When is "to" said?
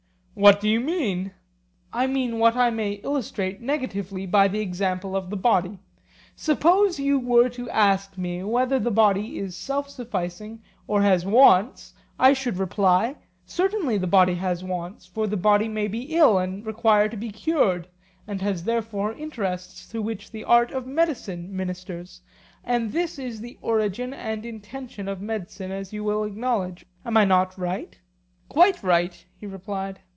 7.49-7.69, 17.09-17.17, 19.89-20.01